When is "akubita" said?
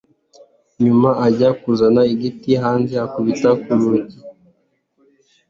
3.05-3.49